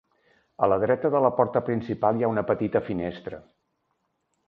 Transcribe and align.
A 0.67 0.69
la 0.73 0.77
dreta 0.83 1.11
de 1.17 1.21
la 1.27 1.31
porta 1.41 1.63
principal, 1.69 2.19
hi 2.21 2.27
ha 2.29 2.33
una 2.35 2.47
petita 2.53 2.85
finestra. 2.91 3.45